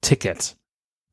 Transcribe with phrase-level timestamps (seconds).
[0.00, 0.56] Ticket.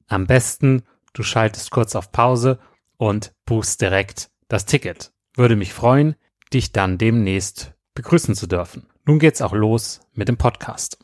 [0.08, 2.60] Am besten, du schaltest kurz auf Pause
[2.98, 5.12] und buchst direkt das Ticket.
[5.36, 6.16] Würde mich freuen,
[6.54, 8.88] dich dann demnächst begrüßen zu dürfen.
[9.06, 11.00] Nun geht's auch los mit dem Podcast.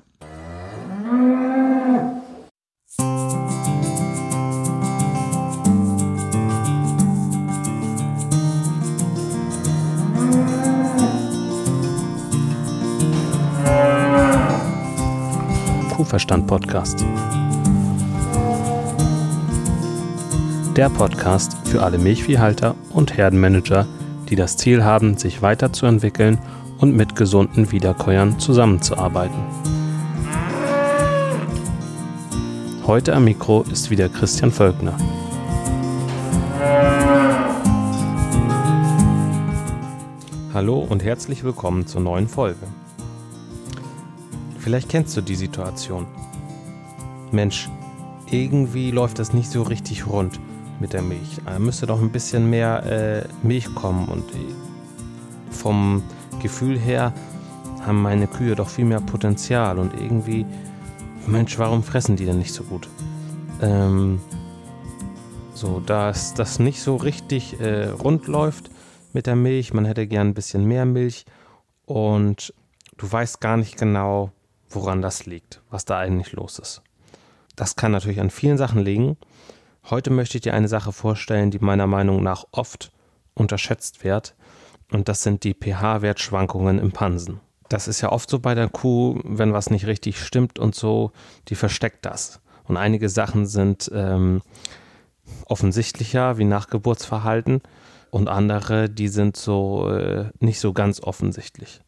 [16.13, 17.03] Kuhverstand Podcast.
[20.78, 23.88] Der Podcast für alle Milchviehhalter und Herdenmanager,
[24.29, 26.38] die das Ziel haben, sich weiterzuentwickeln
[26.78, 29.40] und mit gesunden Wiederkäuern zusammenzuarbeiten.
[32.85, 34.95] Heute am Mikro ist wieder Christian Völkner.
[40.53, 42.68] Hallo und herzlich willkommen zur neuen Folge.
[44.63, 46.07] Vielleicht kennst du die Situation.
[47.31, 47.69] Mensch,
[48.31, 50.40] irgendwie läuft das nicht so richtig rund
[50.79, 51.41] mit der Milch.
[51.44, 54.24] Da müsste doch ein bisschen mehr äh, Milch kommen und
[55.51, 56.01] vom
[56.41, 57.13] Gefühl her
[57.85, 60.46] haben meine Kühe doch viel mehr Potenzial und irgendwie,
[61.28, 62.88] Mensch, warum fressen die denn nicht so gut?
[63.62, 64.22] Ähm,
[65.53, 68.72] so, dass das nicht so richtig äh, rund läuft
[69.12, 71.25] mit der Milch, man hätte gern ein bisschen mehr Milch
[71.85, 72.53] und
[72.97, 74.31] du weißt gar nicht genau,
[74.75, 76.81] woran das liegt, was da eigentlich los ist.
[77.56, 79.17] Das kann natürlich an vielen Sachen liegen.
[79.89, 82.91] Heute möchte ich dir eine Sache vorstellen, die meiner Meinung nach oft
[83.33, 84.35] unterschätzt wird.
[84.91, 87.39] Und das sind die pH-Wertschwankungen im Pansen.
[87.69, 91.12] Das ist ja oft so bei der Kuh, wenn was nicht richtig stimmt und so,
[91.47, 92.41] die versteckt das.
[92.66, 94.41] Und einige Sachen sind ähm,
[95.45, 97.62] offensichtlicher, wie Nachgeburtsverhalten,
[98.13, 101.81] und andere, die sind so äh, nicht so ganz offensichtlich.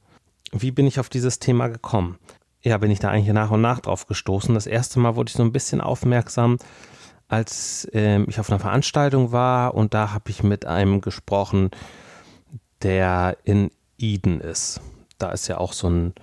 [0.52, 2.18] Wie bin ich auf dieses Thema gekommen?
[2.66, 4.56] Ja, bin ich da eigentlich nach und nach drauf gestoßen.
[4.56, 6.58] Das erste Mal wurde ich so ein bisschen aufmerksam,
[7.28, 11.70] als äh, ich auf einer Veranstaltung war und da habe ich mit einem gesprochen,
[12.82, 13.70] der in
[14.00, 14.82] Eden ist.
[15.20, 16.16] Da ist ja auch so, ein,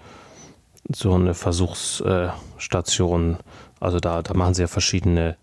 [0.93, 3.37] so eine Versuchsstation.
[3.79, 5.37] Also da, da machen sie ja verschiedene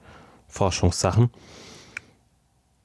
[0.47, 1.29] Forschungssachen.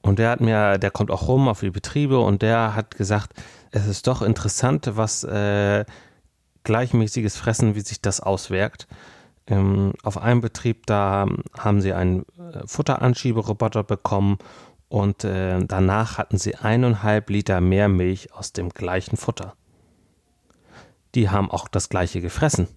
[0.01, 3.33] Und der hat mir, der kommt auch rum auf die Betriebe und der hat gesagt,
[3.71, 5.83] es ist doch interessant, was äh,
[6.65, 8.87] gleichmäßiges Fressen, wie sich das auswirkt.
[9.47, 11.27] Ähm, auf einem Betrieb, da
[11.57, 14.39] haben sie einen äh, Futteranschieberoboter bekommen
[14.87, 19.55] Und äh, danach hatten sie eineinhalb Liter mehr Milch aus dem gleichen Futter.
[21.15, 22.67] Die haben auch das gleiche gefressen.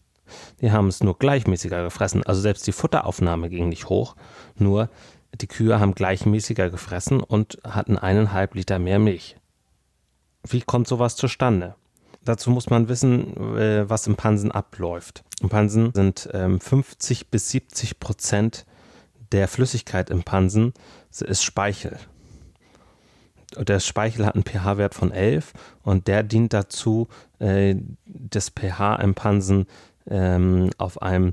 [0.61, 2.25] Die haben es nur gleichmäßiger gefressen.
[2.25, 4.17] Also selbst die Futteraufnahme ging nicht hoch.
[4.57, 4.91] Nur
[5.41, 9.37] die Kühe haben gleichmäßiger gefressen und hatten eineinhalb Liter mehr Milch.
[10.47, 11.75] Wie kommt sowas zustande?
[12.29, 15.25] Dazu muss man wissen, äh, was im Pansen abläuft.
[15.41, 18.67] Im Pansen sind 50 ähm, bis 70 Prozent
[19.33, 20.75] der Flüssigkeit im Pansen
[21.11, 21.99] ist Speichel.
[23.57, 27.09] Der Speichel hat einen pH-Wert von 11 und der dient dazu,
[27.39, 29.67] äh, das pH im Pansen
[30.07, 31.33] ähm, auf einem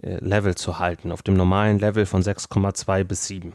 [0.00, 3.52] äh, Level zu halten, auf dem normalen Level von 6,2 bis 7.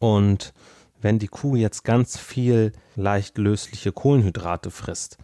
[0.00, 0.52] Und
[1.04, 5.18] wenn die Kuh jetzt ganz viel leicht lösliche Kohlenhydrate frisst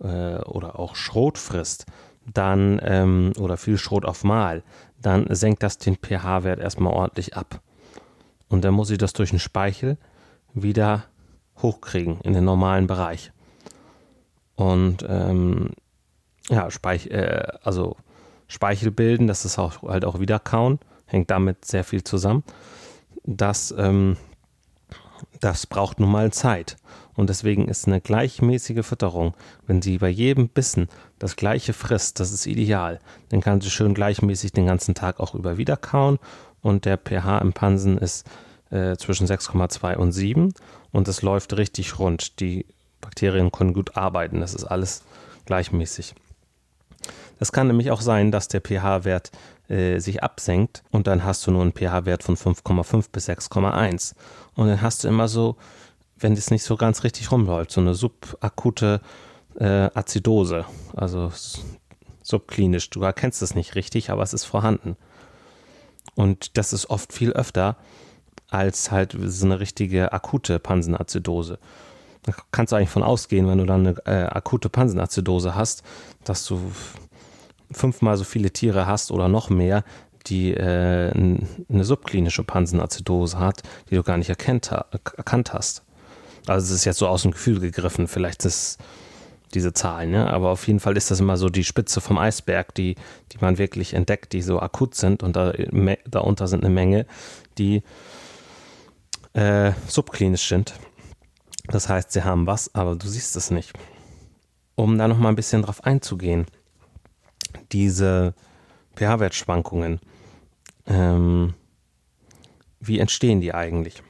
[0.00, 1.86] äh, oder auch Schrot frisst,
[2.30, 4.62] dann ähm, oder viel Schrot auf Mal,
[5.00, 7.62] dann senkt das den pH-Wert erstmal ordentlich ab.
[8.50, 9.96] Und dann muss sie das durch den Speichel
[10.52, 11.04] wieder
[11.62, 13.32] hochkriegen in den normalen Bereich.
[14.56, 15.70] Und ähm,
[16.50, 17.96] ja, Speich äh, also
[18.46, 22.44] Speichel bilden, das ist auch halt auch wieder kauen, hängt damit sehr viel zusammen.
[23.24, 24.18] Das, ähm,
[25.40, 26.76] das braucht nun mal Zeit.
[27.14, 29.34] Und deswegen ist eine gleichmäßige Fütterung,
[29.66, 30.88] wenn sie bei jedem Bissen
[31.18, 32.98] das gleiche frisst, das ist ideal.
[33.28, 36.18] Dann kann sie schön gleichmäßig den ganzen Tag auch über wieder kauen
[36.60, 38.26] und der pH im Pansen ist
[38.70, 40.52] äh, zwischen 6,2 und 7
[40.90, 42.40] und es läuft richtig rund.
[42.40, 42.66] Die
[43.00, 45.02] Bakterien können gut arbeiten, das ist alles
[45.46, 46.14] gleichmäßig.
[47.38, 49.30] Es kann nämlich auch sein, dass der pH-Wert
[49.68, 54.14] äh, sich absenkt und dann hast du nur einen pH-Wert von 5,5 bis 6,1.
[54.54, 55.56] Und dann hast du immer so,
[56.18, 59.00] wenn es nicht so ganz richtig rumläuft, so eine subakute
[59.58, 60.64] äh, Azidose,
[60.94, 61.32] also
[62.22, 62.90] subklinisch.
[62.90, 64.96] Du erkennst es nicht richtig, aber es ist vorhanden.
[66.14, 67.76] Und das ist oft viel öfter
[68.50, 71.58] als halt so eine richtige akute Pansenazidose.
[72.22, 75.82] Da kannst du eigentlich von ausgehen, wenn du dann eine äh, akute Pansenazidose hast,
[76.24, 76.72] dass du
[77.74, 79.84] fünfmal so viele Tiere hast oder noch mehr,
[80.26, 85.82] die äh, eine subklinische Pansenazidose hat, die du gar nicht erkennt, erkannt hast.
[86.46, 88.78] Also es ist jetzt so aus dem Gefühl gegriffen, vielleicht ist
[89.54, 90.32] diese Zahlen, ne?
[90.32, 92.96] aber auf jeden Fall ist das immer so die Spitze vom Eisberg, die,
[93.32, 95.52] die man wirklich entdeckt, die so akut sind und da,
[96.06, 97.06] darunter sind eine Menge,
[97.56, 97.82] die
[99.32, 100.74] äh, subklinisch sind.
[101.68, 103.72] Das heißt, sie haben was, aber du siehst es nicht.
[104.74, 106.46] Um da nochmal ein bisschen drauf einzugehen,
[107.72, 108.34] diese
[108.96, 110.00] pH-Wertschwankungen,
[110.86, 111.54] ähm,
[112.80, 114.02] wie entstehen die eigentlich?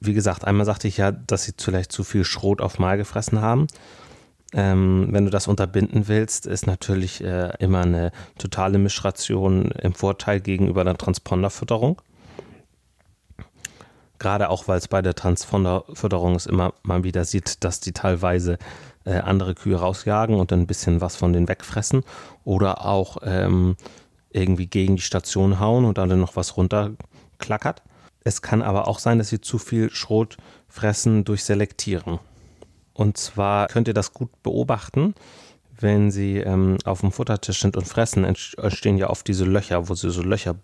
[0.00, 3.40] Wie gesagt, einmal sagte ich ja, dass sie vielleicht zu viel Schrot auf Mal gefressen
[3.40, 3.66] haben.
[4.52, 10.40] Ähm, wenn du das unterbinden willst, ist natürlich äh, immer eine totale Mischration im Vorteil
[10.40, 12.00] gegenüber der Transponderfütterung.
[14.18, 18.58] Gerade auch, weil es bei der Transponderfütterung es immer mal wieder sieht, dass die teilweise
[19.04, 22.02] äh, andere Kühe rausjagen und ein bisschen was von denen wegfressen
[22.44, 23.76] oder auch ähm,
[24.30, 27.82] irgendwie gegen die Station hauen und dann noch was runterklackert.
[28.24, 30.36] Es kann aber auch sein, dass sie zu viel Schrot
[30.68, 32.18] fressen durch Selektieren.
[32.92, 35.14] Und zwar könnt ihr das gut beobachten,
[35.80, 39.94] wenn sie ähm, auf dem Futtertisch sind und fressen, entstehen ja oft diese Löcher, wo
[39.94, 40.56] sie so Löcher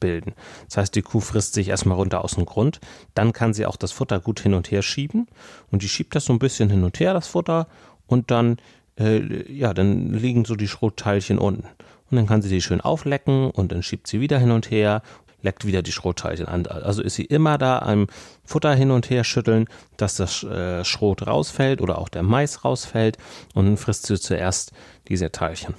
[0.00, 0.34] bilden.
[0.66, 2.80] Das heißt, die Kuh frisst sich erstmal runter aus dem Grund,
[3.14, 5.26] dann kann sie auch das Futter gut hin und her schieben
[5.70, 7.66] und die schiebt das so ein bisschen hin und her, das Futter,
[8.06, 8.56] und dann,
[8.98, 11.68] äh, ja, dann liegen so die Schrotteilchen unten.
[12.10, 15.02] Und dann kann sie die schön auflecken und dann schiebt sie wieder hin und her,
[15.42, 16.66] leckt wieder die Schrotteilchen an.
[16.66, 18.06] Also ist sie immer da am
[18.44, 23.18] Futter hin und her schütteln, dass das äh, Schrot rausfällt oder auch der Mais rausfällt
[23.54, 24.72] und dann frisst sie zuerst
[25.08, 25.74] diese Teilchen.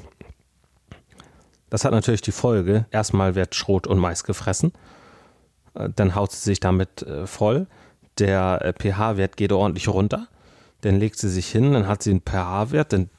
[1.69, 4.73] Das hat natürlich die Folge, erstmal wird Schrot und Mais gefressen,
[5.75, 7.67] äh, dann haut sie sich damit äh, voll,
[8.17, 10.27] der äh, pH-Wert geht ordentlich runter,
[10.81, 13.09] dann legt sie sich hin, dann hat sie einen pH-Wert, dann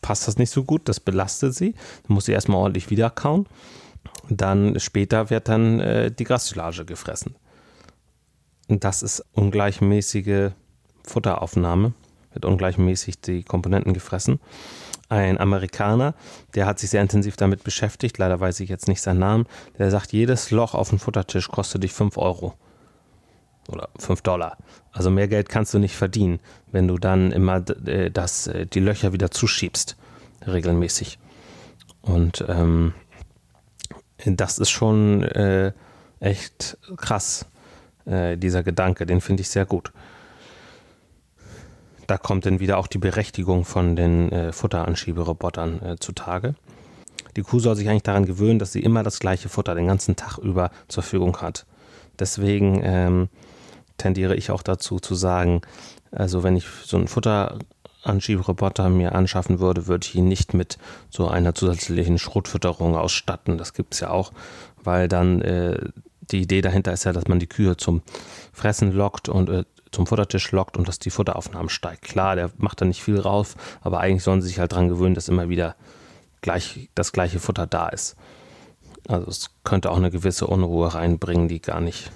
[0.00, 1.72] passt das nicht so gut, das belastet sie,
[2.06, 3.46] dann muss sie erstmal ordentlich wieder kauen,
[4.28, 7.34] dann später wird dann die Grassilage gefressen.
[8.68, 10.50] Das ist ungleichmäßige
[11.02, 11.92] Futteraufnahme,
[12.32, 14.38] wird ungleichmäßig die Komponenten gefressen
[15.08, 16.14] ein Amerikaner,
[16.54, 19.46] der hat sich sehr intensiv damit beschäftigt, leider weiß ich jetzt nicht seinen Namen,
[19.78, 22.54] der sagt, jedes Loch auf dem Futtertisch kostet dich 5 Euro
[23.68, 24.56] oder 5 Dollar.
[24.92, 26.40] Also mehr Geld kannst du nicht verdienen,
[26.72, 29.96] wenn du dann immer äh, das, äh, die Löcher wieder zuschiebst,
[30.46, 31.18] regelmäßig.
[32.02, 32.94] Und ähm,
[34.24, 35.72] das ist schon äh,
[36.20, 37.46] echt krass,
[38.06, 39.92] äh, dieser Gedanke, den finde ich sehr gut
[42.06, 46.54] da kommt dann wieder auch die Berechtigung von den äh, Futteranschieberobotern äh, zutage.
[47.36, 50.16] Die Kuh soll sich eigentlich daran gewöhnen, dass sie immer das gleiche Futter den ganzen
[50.16, 51.66] Tag über zur Verfügung hat.
[52.18, 53.28] Deswegen ähm,
[53.98, 55.60] tendiere ich auch dazu zu sagen,
[56.10, 60.78] also wenn ich so einen Futteranschieberoboter mir anschaffen würde, würde ich ihn nicht mit
[61.10, 63.58] so einer zusätzlichen Schrotfütterung ausstatten.
[63.58, 64.32] Das gibt es ja auch,
[64.82, 65.78] weil dann äh,
[66.30, 68.02] die Idee dahinter ist ja, dass man die Kühe zum
[68.52, 72.02] Fressen lockt und äh, zum Futtertisch lockt und dass die Futteraufnahme steigt.
[72.02, 75.14] Klar, der macht da nicht viel rauf, aber eigentlich sollen sie sich halt daran gewöhnen,
[75.14, 75.76] dass immer wieder
[76.40, 78.16] gleich, das gleiche Futter da ist.
[79.08, 82.10] Also es könnte auch eine gewisse Unruhe reinbringen, die gar nicht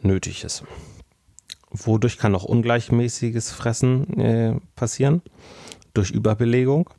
[0.00, 0.64] nötig ist.
[1.70, 5.22] Wodurch kann auch ungleichmäßiges Fressen äh, passieren?
[5.92, 6.90] Durch Überbelegung.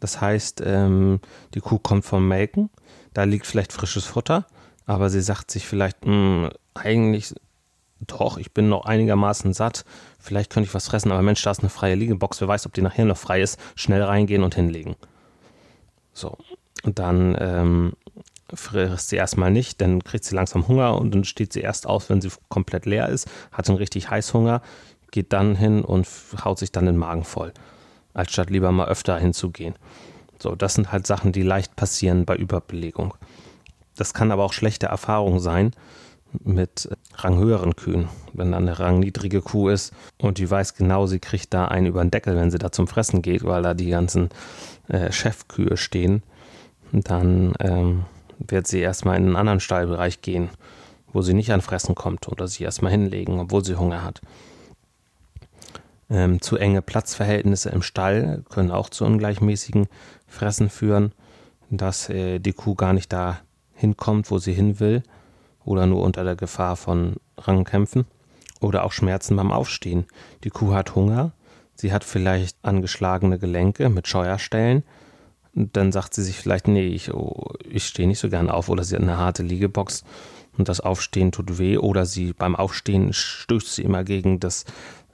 [0.00, 1.20] Das heißt, ähm,
[1.54, 2.70] die Kuh kommt vom Melken,
[3.14, 4.46] da liegt vielleicht frisches Futter,
[4.84, 7.34] aber sie sagt sich vielleicht, mh, hm, eigentlich
[8.06, 9.84] doch, ich bin noch einigermaßen satt,
[10.18, 12.74] vielleicht könnte ich was fressen, aber Mensch, da ist eine freie Liegebox, wer weiß, ob
[12.74, 14.96] die nachher noch frei ist, schnell reingehen und hinlegen.
[16.12, 16.36] So,
[16.82, 17.92] und dann ähm,
[18.52, 22.10] frisst sie erstmal nicht, dann kriegt sie langsam Hunger und dann steht sie erst auf,
[22.10, 24.62] wenn sie komplett leer ist, hat einen richtig Heißhunger,
[25.10, 26.08] geht dann hin und
[26.44, 27.52] haut sich dann den Magen voll,
[28.14, 29.74] als statt lieber mal öfter hinzugehen.
[30.38, 33.14] So, das sind halt Sachen, die leicht passieren bei Überbelegung.
[33.96, 35.72] Das kann aber auch schlechte Erfahrung sein
[36.44, 38.08] mit ranghöheren Kühen.
[38.32, 42.02] Wenn dann eine rangniedrige Kuh ist und die weiß genau, sie kriegt da einen über
[42.02, 44.30] den Deckel, wenn sie da zum Fressen geht, weil da die ganzen
[44.88, 46.22] äh, Chefkühe stehen,
[46.92, 48.04] dann ähm,
[48.38, 50.48] wird sie erstmal in einen anderen Stallbereich gehen,
[51.12, 54.20] wo sie nicht an Fressen kommt oder sie erstmal hinlegen, obwohl sie Hunger hat.
[56.10, 59.86] Ähm, zu enge Platzverhältnisse im Stall können auch zu ungleichmäßigen
[60.26, 61.12] Fressen führen,
[61.70, 63.40] dass äh, die Kuh gar nicht da
[63.74, 65.02] hinkommt, wo sie hin will
[65.64, 68.06] oder nur unter der Gefahr von Rangkämpfen
[68.60, 70.06] oder auch Schmerzen beim Aufstehen.
[70.44, 71.32] Die Kuh hat Hunger,
[71.74, 74.84] sie hat vielleicht angeschlagene Gelenke mit Scheuerstellen
[75.54, 78.84] dann sagt sie sich vielleicht, nee, ich, oh, ich stehe nicht so gern auf oder
[78.84, 80.04] sie hat eine harte Liegebox
[80.56, 84.64] und das Aufstehen tut weh oder sie beim Aufstehen stößt sie immer gegen das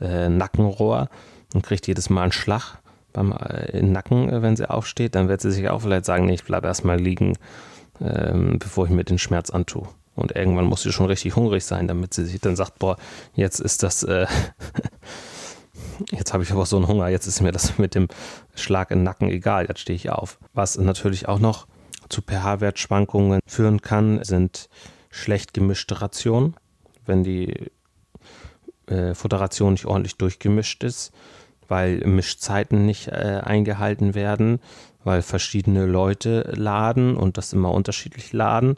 [0.01, 1.09] äh, Nackenrohr
[1.55, 2.79] und kriegt jedes Mal einen Schlag
[3.13, 6.35] beim äh, Nacken, äh, wenn sie aufsteht, dann wird sie sich auch vielleicht sagen, nee,
[6.35, 7.37] ich bleibe erstmal liegen,
[8.01, 9.89] ähm, bevor ich mir den Schmerz antue.
[10.19, 12.97] Und irgendwann muss sie schon richtig hungrig sein, damit sie sich dann sagt, boah,
[13.35, 14.27] jetzt ist das äh,
[16.13, 18.09] Jetzt habe ich aber so einen Hunger, jetzt ist mir das mit dem
[18.55, 20.39] Schlag im Nacken egal, jetzt stehe ich auf.
[20.55, 21.67] Was natürlich auch noch
[22.09, 24.69] zu pH-Wertschwankungen führen kann, sind
[25.11, 26.55] schlecht gemischte Rationen.
[27.05, 27.71] Wenn die
[28.87, 31.13] äh, Futterration nicht ordentlich durchgemischt ist,
[31.67, 34.61] weil Mischzeiten nicht äh, eingehalten werden,
[35.05, 38.77] weil verschiedene Leute laden und das immer unterschiedlich laden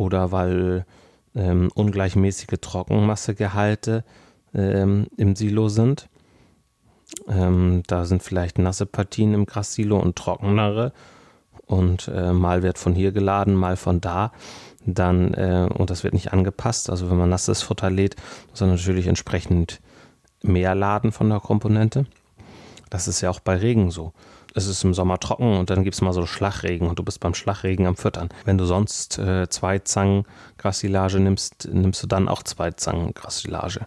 [0.00, 0.86] oder weil
[1.34, 4.02] ähm, ungleichmäßige Trockenmassegehalte
[4.54, 6.08] ähm, im Silo sind.
[7.28, 10.92] Ähm, da sind vielleicht nasse Partien im Grassilo und trockenere.
[11.66, 14.32] Und äh, mal wird von hier geladen, mal von da.
[14.86, 16.88] Dann, äh, und das wird nicht angepasst.
[16.88, 18.16] Also wenn man nasses Futter lädt,
[18.48, 19.80] muss man natürlich entsprechend
[20.42, 22.06] mehr laden von der Komponente.
[22.88, 24.14] Das ist ja auch bei Regen so.
[24.54, 27.20] Es ist im Sommer trocken und dann gibt es mal so Schlagregen und du bist
[27.20, 28.30] beim Schlagregen am Füttern.
[28.44, 30.24] Wenn du sonst äh, zwei Zangen
[30.58, 33.86] Grassilage nimmst, nimmst du dann auch zwei Zangen Grassilage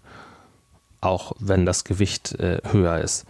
[1.03, 3.25] auch wenn das Gewicht äh, höher ist,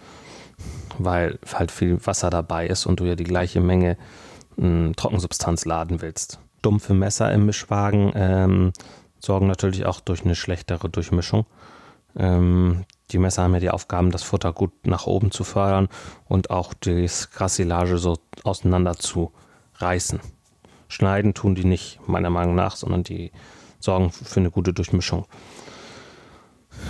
[0.98, 3.98] weil halt viel Wasser dabei ist und du ja die gleiche Menge
[4.56, 6.40] mh, hm, Trockensubstanz laden willst.
[6.62, 8.74] Dumpfe Messer im Mischwagen ähm,
[9.20, 11.46] sorgen natürlich auch durch eine schlechtere Durchmischung.
[12.16, 15.88] Ähm, die Messer haben ja die Aufgaben, das Futter gut nach oben zu fördern
[16.26, 19.32] und auch das Grassilage so auseinander zu
[19.76, 20.20] reißen.
[20.88, 23.32] Schneiden tun die nicht, meiner Meinung nach, sondern die
[23.80, 25.26] sorgen für eine gute Durchmischung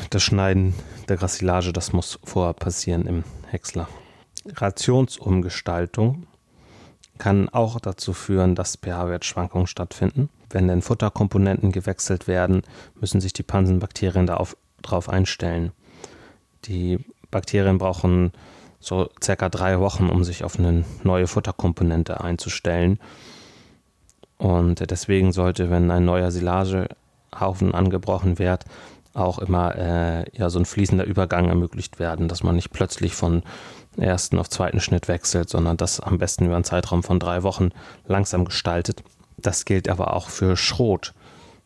[0.10, 0.74] das Schneiden
[1.08, 3.88] der Grassilage, das muss vorher passieren im Häcksler.
[4.46, 6.28] Rationsumgestaltung
[7.18, 10.30] kann auch dazu führen, dass pH-Wertschwankungen stattfinden.
[10.50, 12.64] Wenn denn Futterkomponenten gewechselt werden,
[13.00, 15.72] müssen sich die Pansenbakterien darauf einstellen.
[16.66, 17.00] Die
[17.32, 18.32] Bakterien brauchen
[18.80, 23.00] so circa drei Wochen, um sich auf eine neue Futterkomponente einzustellen.
[24.38, 28.66] Und deswegen sollte, wenn ein neuer Silagehaufen angebrochen wird,
[29.14, 33.44] auch immer äh, ja, so ein fließender Übergang ermöglicht werden, dass man nicht plötzlich von
[33.96, 37.70] ersten auf zweiten Schnitt wechselt, sondern das am besten über einen Zeitraum von drei Wochen
[38.08, 39.04] langsam gestaltet.
[39.38, 41.14] Das gilt aber auch für Schrot.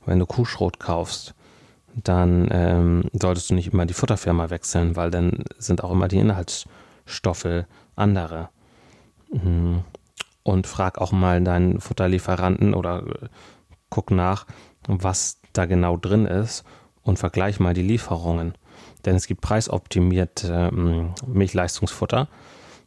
[0.06, 1.34] Wenn du Kuhschrot kaufst,
[2.04, 6.20] dann ähm, solltest du nicht immer die Futterfirma wechseln, weil dann sind auch immer die
[6.20, 8.50] Inhaltsstoffe andere.
[9.32, 9.84] Mhm.
[10.44, 13.28] Und frag auch mal deinen Futterlieferanten oder äh,
[13.90, 14.46] guck nach,
[14.88, 16.64] was da genau drin ist
[17.02, 18.54] und vergleich mal die Lieferungen.
[19.06, 22.28] Denn es gibt preisoptimierte ähm, Milchleistungsfutter.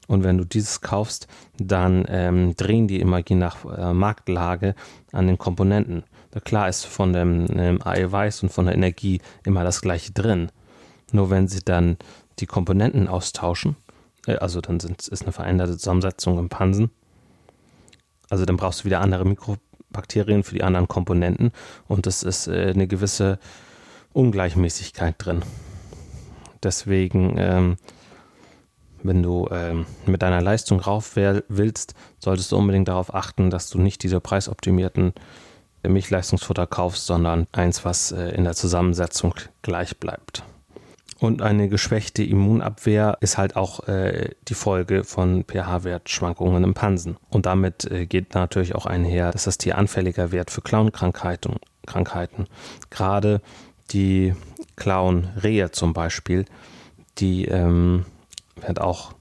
[0.06, 4.74] Und wenn du dieses kaufst, dann ähm, drehen die immer je nach äh, Marktlage
[5.12, 6.04] an den Komponenten.
[6.44, 10.50] Klar ist von dem, dem Eiweiß und von der Energie immer das gleiche drin.
[11.12, 11.96] Nur wenn sie dann
[12.38, 13.76] die Komponenten austauschen,
[14.26, 16.90] äh, also dann sind, ist eine veränderte Zusammensetzung im Pansen,
[18.30, 21.50] also dann brauchst du wieder andere Mikrobakterien für die anderen Komponenten
[21.88, 23.38] und es ist äh, eine gewisse
[24.12, 25.42] Ungleichmäßigkeit drin.
[26.62, 27.76] Deswegen, ähm,
[29.02, 33.80] wenn du ähm, mit deiner Leistung rauf willst, solltest du unbedingt darauf achten, dass du
[33.80, 35.14] nicht diese preisoptimierten
[35.88, 40.44] Milchleistungsfutter kaufst, sondern eins, was äh, in der Zusammensetzung gleich bleibt.
[41.20, 47.18] Und eine geschwächte Immunabwehr ist halt auch äh, die Folge von pH-Wertschwankungen im Pansen.
[47.28, 51.56] Und damit äh, geht natürlich auch einher, dass das Tier anfälliger wird für Klauenkrankheiten.
[51.86, 52.46] Krankheiten.
[52.88, 53.42] Gerade
[53.90, 54.34] die
[54.76, 56.46] Klauenrehe zum Beispiel,
[57.18, 58.06] die ähm,
[58.78, 59.12] auch,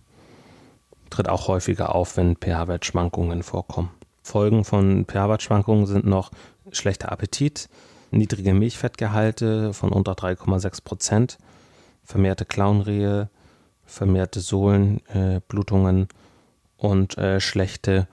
[1.09, 3.91] tritt auch häufiger auf, wenn pH-Wertschwankungen vorkommen.
[4.23, 6.31] Folgen von pH-Wertschwankungen sind noch
[6.71, 7.69] schlechter Appetit,
[8.11, 11.38] niedrige Milchfettgehalte von unter 3,6 Prozent,
[12.03, 13.29] vermehrte Klauenrehe,
[13.85, 16.07] vermehrte Sohlenblutungen äh,
[16.77, 18.07] und äh, schlechte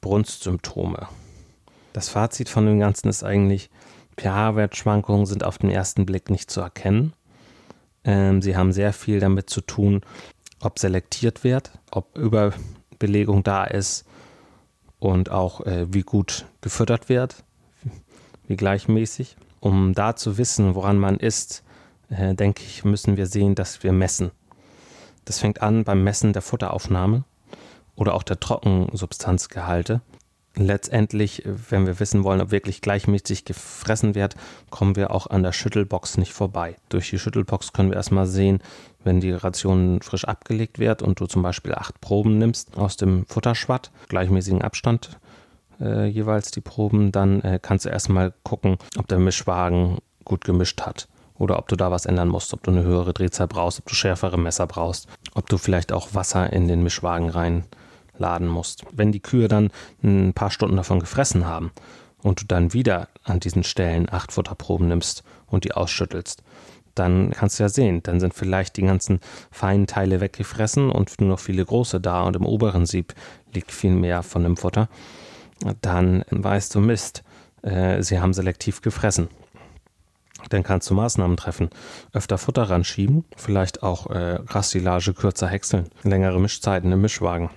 [0.00, 1.08] Brunstsymptome.
[1.92, 3.70] Das Fazit von dem Ganzen ist eigentlich,
[4.16, 7.14] pH-Wertschwankungen sind auf den ersten Blick nicht zu erkennen.
[8.04, 10.02] Ähm, sie haben sehr viel damit zu tun,
[10.60, 14.04] ob selektiert wird, ob Überbelegung da ist
[14.98, 17.44] und auch äh, wie gut gefüttert wird,
[18.50, 19.36] wie gleichmäßig.
[19.60, 21.62] Um da zu wissen, woran man ist,
[22.10, 24.32] äh, denke ich, müssen wir sehen, dass wir messen.
[25.24, 27.24] Das fängt an beim Messen der Futteraufnahme
[27.94, 30.00] oder auch der Trockensubstanzgehalte.
[30.56, 34.34] Letztendlich, wenn wir wissen wollen, ob wirklich gleichmäßig gefressen wird,
[34.68, 36.76] kommen wir auch an der Schüttelbox nicht vorbei.
[36.88, 38.60] Durch die Schüttelbox können wir erstmal sehen,
[39.04, 43.26] wenn die Ration frisch abgelegt wird und du zum Beispiel acht Proben nimmst aus dem
[43.26, 45.20] Futterschwatt, gleichmäßigen Abstand
[45.80, 50.82] äh, jeweils die Proben, dann äh, kannst du erstmal gucken, ob der Mischwagen gut gemischt
[50.82, 51.08] hat
[51.38, 53.94] oder ob du da was ändern musst, ob du eine höhere Drehzahl brauchst, ob du
[53.94, 58.84] schärfere Messer brauchst, ob du vielleicht auch Wasser in den Mischwagen reinladen musst.
[58.92, 59.70] Wenn die Kühe dann
[60.02, 61.72] ein paar Stunden davon gefressen haben
[62.22, 66.42] und du dann wieder an diesen Stellen acht Futterproben nimmst und die ausschüttelst,
[66.94, 71.30] dann kannst du ja sehen, dann sind vielleicht die ganzen feinen Teile weggefressen und nur
[71.30, 73.14] noch viele große da und im oberen Sieb
[73.54, 74.88] liegt viel mehr von dem Futter.
[75.82, 77.22] Dann weißt du Mist,
[77.62, 79.28] äh, sie haben selektiv gefressen
[80.48, 81.70] dann kannst du Maßnahmen treffen.
[82.12, 87.50] Öfter Futter ranschieben, vielleicht auch äh, Grassilage kürzer häckseln, längere Mischzeiten im Mischwagen.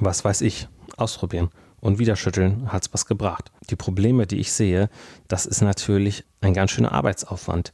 [0.00, 3.50] Was weiß ich, ausprobieren und wieder schütteln, hat's was gebracht.
[3.70, 4.90] Die Probleme, die ich sehe,
[5.28, 7.72] das ist natürlich ein ganz schöner Arbeitsaufwand,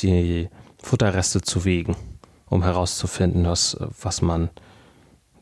[0.00, 0.48] die
[0.82, 1.96] Futterreste zu wiegen,
[2.46, 4.50] um herauszufinden, was, was man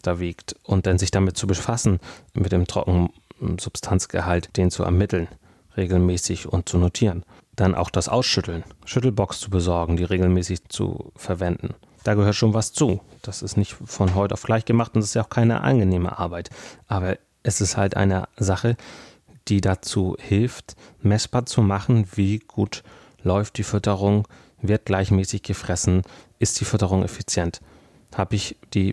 [0.06, 2.00] da wiegt und dann sich damit zu befassen,
[2.32, 5.28] mit dem Trockensubstanzgehalt, den zu ermitteln,
[5.76, 7.24] regelmäßig und zu notieren
[7.56, 11.74] dann auch das Ausschütteln, Schüttelbox zu besorgen, die regelmäßig zu verwenden.
[12.02, 13.00] Da gehört schon was zu.
[13.22, 16.18] Das ist nicht von heute auf gleich gemacht und es ist ja auch keine angenehme
[16.18, 16.50] Arbeit.
[16.86, 18.76] Aber es ist halt eine Sache,
[19.48, 22.82] die dazu hilft, messbar zu machen, wie gut
[23.22, 24.26] läuft die Fütterung,
[24.60, 26.02] wird gleichmäßig gefressen,
[26.38, 27.60] ist die Fütterung effizient,
[28.14, 28.92] habe ich die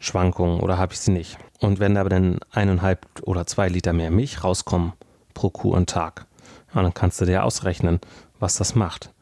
[0.00, 1.38] pH-Wertschwankungen oder habe ich sie nicht.
[1.60, 4.92] Und wenn da dann eineinhalb oder zwei Liter mehr Milch rauskommen
[5.34, 6.26] pro Kuh und Tag,
[6.72, 8.00] und dann kannst du dir ausrechnen,
[8.38, 9.12] was das macht.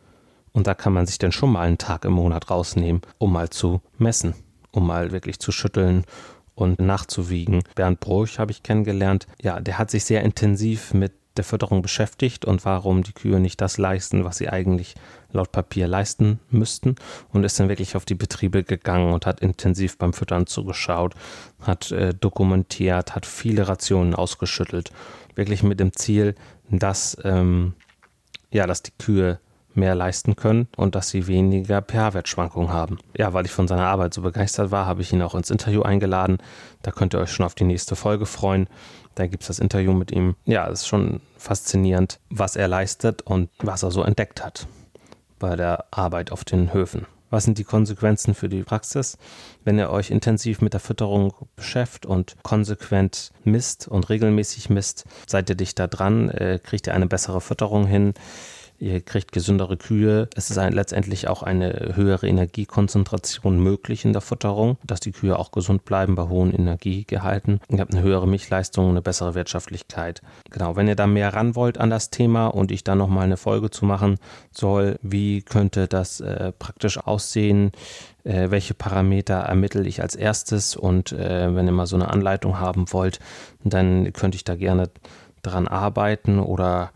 [0.52, 3.48] Und da kann man sich dann schon mal einen Tag im Monat rausnehmen, um mal
[3.48, 4.34] zu messen,
[4.70, 6.04] um mal wirklich zu schütteln
[6.54, 7.62] und nachzuwiegen.
[7.74, 9.26] Bernd Bruch habe ich kennengelernt.
[9.40, 13.60] Ja, der hat sich sehr intensiv mit der Fütterung beschäftigt und warum die Kühe nicht
[13.60, 14.94] das leisten, was sie eigentlich
[15.32, 16.96] laut Papier leisten müssten
[17.32, 21.14] und ist dann wirklich auf die Betriebe gegangen und hat intensiv beim Füttern zugeschaut,
[21.62, 24.90] hat äh, dokumentiert, hat viele Rationen ausgeschüttelt,
[25.34, 26.34] wirklich mit dem Ziel,
[26.70, 27.74] dass, ähm,
[28.50, 29.38] ja, dass die Kühe
[29.74, 32.98] mehr leisten können und dass sie weniger pH-Wertschwankungen haben.
[33.16, 35.82] Ja, weil ich von seiner Arbeit so begeistert war, habe ich ihn auch ins Interview
[35.82, 36.38] eingeladen.
[36.82, 38.68] Da könnt ihr euch schon auf die nächste Folge freuen.
[39.14, 40.34] Da gibt es das Interview mit ihm.
[40.46, 44.66] Ja, es ist schon faszinierend, was er leistet und was er so entdeckt hat
[45.38, 47.06] bei der Arbeit auf den Höfen.
[47.30, 49.18] Was sind die Konsequenzen für die Praxis?
[49.62, 55.50] Wenn ihr euch intensiv mit der Fütterung beschäftigt und konsequent misst und regelmäßig misst, seid
[55.50, 58.14] ihr dichter dran, äh, kriegt ihr eine bessere Fütterung hin,
[58.78, 60.28] ihr kriegt gesündere Kühe.
[60.34, 65.38] Es ist ein, letztendlich auch eine höhere Energiekonzentration möglich in der Futterung, dass die Kühe
[65.38, 67.60] auch gesund bleiben bei hohen Energiegehalten.
[67.68, 70.22] Ihr habt eine höhere Milchleistung, eine bessere Wirtschaftlichkeit.
[70.50, 73.36] Genau, wenn ihr da mehr ran wollt an das Thema und ich da nochmal eine
[73.36, 74.18] Folge zu machen
[74.52, 77.72] soll, wie könnte das äh, praktisch aussehen,
[78.24, 82.60] äh, welche Parameter ermittle ich als erstes und äh, wenn ihr mal so eine Anleitung
[82.60, 83.18] haben wollt,
[83.64, 84.90] dann könnte ich da gerne
[85.42, 86.90] dran arbeiten oder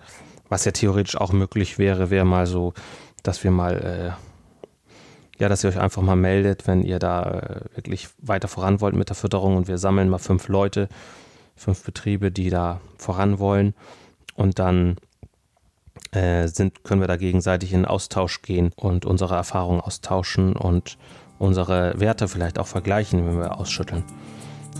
[0.52, 2.74] was ja theoretisch auch möglich wäre, wäre mal so,
[3.22, 7.60] dass wir mal, äh, ja, dass ihr euch einfach mal meldet, wenn ihr da äh,
[7.74, 10.90] wirklich weiter voran wollt mit der Fütterung und wir sammeln mal fünf Leute,
[11.56, 13.72] fünf Betriebe, die da voran wollen
[14.34, 14.96] und dann
[16.10, 20.98] äh, sind, können wir da gegenseitig in Austausch gehen und unsere Erfahrungen austauschen und
[21.38, 24.04] unsere Werte vielleicht auch vergleichen, wenn wir ausschütteln.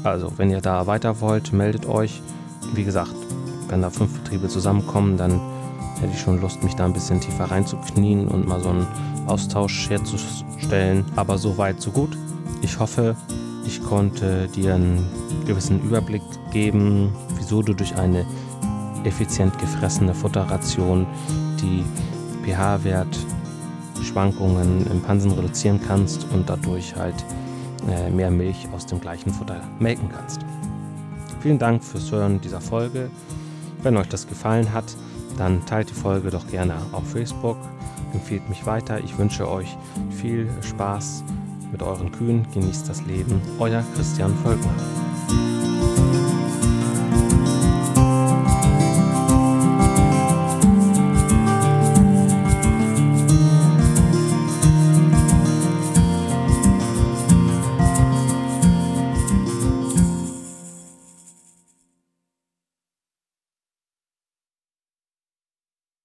[0.05, 2.21] Also, wenn ihr da weiter wollt, meldet euch.
[2.75, 3.15] Wie gesagt,
[3.69, 5.41] wenn da fünf Betriebe zusammenkommen, dann
[6.01, 8.87] hätte ich schon Lust, mich da ein bisschen tiefer reinzuknien und mal so einen
[9.27, 11.05] Austausch herzustellen.
[11.17, 12.17] Aber so weit, so gut.
[12.63, 13.17] Ich hoffe,
[13.67, 15.07] ich konnte dir einen
[15.47, 18.25] gewissen Überblick geben, wieso du durch eine
[19.05, 21.07] effizient gefressene Futterration
[21.61, 21.85] die
[22.45, 23.19] pH-Wert
[24.03, 27.15] Schwankungen im Pansen reduzieren kannst und dadurch halt
[27.89, 30.41] äh, mehr Milch aus dem gleichen Futter melken kannst.
[31.41, 33.11] Vielen Dank fürs Hören dieser Folge.
[33.83, 34.85] Wenn euch das gefallen hat,
[35.37, 37.57] dann teilt die Folge doch gerne auf Facebook,
[38.13, 39.01] empfiehlt mich weiter.
[39.01, 39.77] Ich wünsche euch
[40.11, 41.25] viel Spaß
[41.71, 43.41] mit euren Kühen, genießt das Leben.
[43.59, 45.02] Euer Christian Völkmann.